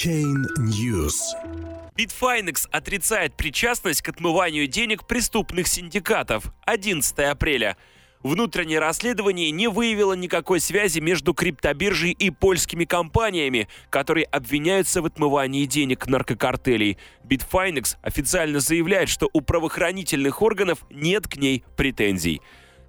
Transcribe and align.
Chain 0.00 0.46
News. 0.58 1.34
Bitfinex 1.94 2.66
отрицает 2.70 3.36
причастность 3.36 4.00
к 4.00 4.08
отмыванию 4.08 4.66
денег 4.66 5.06
преступных 5.06 5.66
синдикатов. 5.66 6.54
11 6.64 7.18
апреля. 7.18 7.76
Внутреннее 8.22 8.78
расследование 8.78 9.50
не 9.50 9.68
выявило 9.68 10.14
никакой 10.14 10.60
связи 10.60 11.00
между 11.00 11.34
криптобиржей 11.34 12.12
и 12.12 12.30
польскими 12.30 12.86
компаниями, 12.86 13.68
которые 13.90 14.24
обвиняются 14.24 15.02
в 15.02 15.06
отмывании 15.06 15.66
денег 15.66 16.06
наркокартелей. 16.06 16.96
Bitfinex 17.24 17.96
официально 18.00 18.60
заявляет, 18.60 19.10
что 19.10 19.28
у 19.34 19.42
правоохранительных 19.42 20.40
органов 20.40 20.78
нет 20.88 21.28
к 21.28 21.36
ней 21.36 21.62
претензий. 21.76 22.40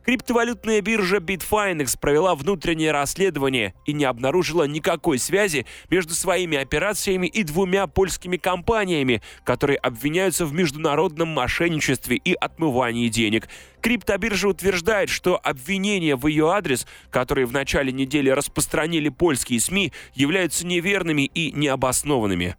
Криптовалютная 0.05 0.81
биржа 0.81 1.17
Bitfinex 1.17 1.97
провела 1.99 2.35
внутреннее 2.35 2.91
расследование 2.91 3.73
и 3.85 3.93
не 3.93 4.05
обнаружила 4.05 4.63
никакой 4.63 5.19
связи 5.19 5.65
между 5.89 6.13
своими 6.13 6.57
операциями 6.57 7.27
и 7.27 7.43
двумя 7.43 7.85
польскими 7.87 8.37
компаниями, 8.37 9.21
которые 9.43 9.77
обвиняются 9.77 10.45
в 10.45 10.53
международном 10.53 11.29
мошенничестве 11.29 12.17
и 12.17 12.33
отмывании 12.33 13.09
денег. 13.09 13.47
Криптобиржа 13.81 14.47
утверждает, 14.47 15.09
что 15.09 15.39
обвинения 15.41 16.15
в 16.15 16.27
ее 16.27 16.51
адрес, 16.51 16.87
которые 17.09 17.45
в 17.45 17.51
начале 17.51 17.91
недели 17.91 18.29
распространили 18.29 19.09
польские 19.09 19.59
СМИ, 19.59 19.91
являются 20.13 20.65
неверными 20.65 21.23
и 21.23 21.51
необоснованными. 21.51 22.55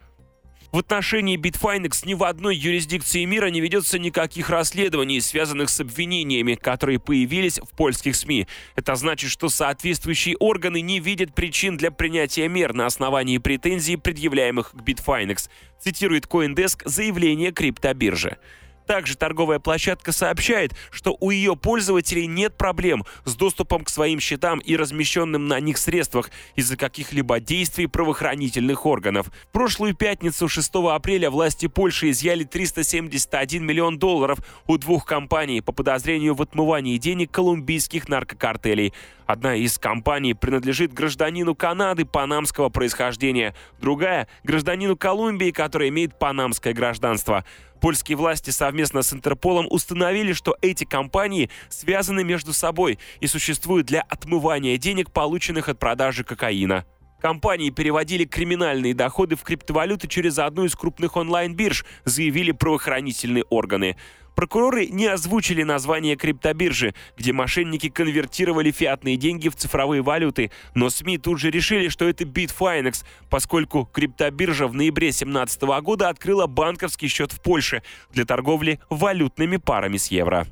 В 0.73 0.79
отношении 0.79 1.37
Bitfinex 1.37 2.07
ни 2.07 2.15
в 2.15 2.25
одной 2.25 2.57
юрисдикции 2.57 3.27
мира 3.27 3.49
не 3.49 3.61
ведется 3.61 3.99
никаких 3.99 4.49
расследований, 4.49 5.21
связанных 5.21 5.69
с 5.69 5.80
обвинениями, 5.80 6.55
которые 6.55 6.99
появились 6.99 7.59
в 7.59 7.77
польских 7.77 8.17
СМИ. 8.17 8.47
Это 8.75 8.95
значит, 8.95 9.30
что 9.30 9.51
соответствующие 9.51 10.35
органы 10.39 10.80
не 10.80 10.99
видят 10.99 11.35
причин 11.35 11.77
для 11.77 11.91
принятия 11.91 12.49
мер 12.49 12.73
на 12.73 12.87
основании 12.87 13.37
претензий, 13.37 13.99
предъявляемых 13.99 14.71
к 14.71 14.77
Bitfinex, 14.77 15.51
цитирует 15.79 16.25
CoinDesk 16.25 16.80
заявление 16.87 17.52
криптобиржи. 17.52 18.39
Также 18.87 19.16
торговая 19.16 19.59
площадка 19.59 20.13
сообщает, 20.13 20.75
что 20.91 21.16
у 21.21 21.30
ее 21.30 21.57
пользователей 21.57 22.27
нет 22.27 22.57
проблем 22.57 23.05
с 23.24 23.35
доступом 23.35 23.85
к 23.85 23.91
своим 23.91 24.21
счетам 24.21 24.59
и 24.59 24.77
размещенным 24.77 25.49
на 25.49 25.61
них 25.61 25.79
средствах 25.79 26.30
из-за 26.57 26.77
каких-либо 26.77 27.41
действий 27.41 27.87
правоохранительных 27.87 28.87
органов. 28.87 29.27
В 29.49 29.52
прошлую 29.52 29.95
пятницу, 29.95 30.49
6 30.49 30.71
апреля, 30.91 31.30
власти 31.30 31.66
Польши 31.66 32.11
изъяли 32.11 32.45
371 32.45 33.65
миллион 33.65 33.99
долларов 33.99 34.39
у 34.66 34.77
двух 34.79 35.05
компаний 35.07 35.61
по 35.61 35.73
подозрению 35.73 36.35
в 36.35 36.43
отмывании 36.43 36.96
денег 36.99 37.30
колумбийских 37.30 38.09
наркокартелей. 38.09 38.93
Одна 39.27 39.55
из 39.55 39.79
компаний 39.79 40.35
принадлежит 40.35 40.93
гражданину 40.93 41.55
Канады 41.55 42.05
панамского 42.05 42.69
происхождения, 42.69 43.55
другая– 43.80 44.29
гражданину 44.45 44.96
Колумбии, 44.96 45.52
который 45.52 45.89
имеет 45.89 46.19
панамское 46.19 46.74
гражданство. 46.74 47.45
Польские 47.83 48.16
власти 48.16 48.51
совместно 48.51 49.02
с 49.02 49.13
Интерполом 49.13 49.66
установили, 49.69 50.35
что 50.35 50.57
эти 50.63 50.85
компании 50.85 51.51
связаны 51.69 52.23
между 52.23 52.52
собой 52.52 53.01
и 53.19 53.27
существуют 53.27 53.89
для 53.89 54.02
отмывания 54.02 54.79
денег, 54.79 55.11
полученных 55.11 55.69
от 55.69 55.80
продажи 55.80 56.23
кокаина. 56.23 56.87
Компании 57.23 57.70
переводили 57.70 58.24
криминальные 58.24 58.95
доходы 58.95 59.37
в 59.37 59.45
криптовалюты 59.45 60.09
через 60.09 60.40
одну 60.40 60.65
из 60.65 60.74
крупных 60.74 61.16
онлайн-бирж, 61.16 61.84
заявили 62.04 62.51
правоохранительные 62.51 63.45
органы. 63.45 63.96
Прокуроры 64.34 64.87
не 64.87 65.06
озвучили 65.06 65.62
название 65.62 66.16
криптобиржи, 66.16 66.94
где 67.16 67.32
мошенники 67.32 67.88
конвертировали 67.88 68.72
фиатные 68.72 69.16
деньги 69.16 69.48
в 69.48 69.54
цифровые 69.54 70.03
валюты, 70.03 70.50
но 70.75 70.91
СМИ 70.91 71.19
тут 71.19 71.38
же 71.38 71.53
решили, 71.53 71.88
что 71.88 72.09
это 72.09 72.25
Bitfinex, 72.25 73.04
поскольку 73.31 73.88
криптобиржа 73.93 74.66
в 74.66 74.75
ноябре 74.75 75.09
2017 75.10 75.62
года 75.62 76.09
открыла 76.09 76.48
банковский 76.48 77.06
счет 77.06 77.31
в 77.31 77.41
Польше 77.41 77.84
для 78.10 78.25
торговли 78.25 78.81
валютными 78.91 79.59
парами 79.59 79.97
с 79.97 80.09
евро. 80.09 80.48